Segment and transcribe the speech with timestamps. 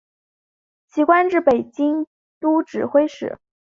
[0.87, 2.07] 其官至北京
[2.39, 3.37] 都指挥使。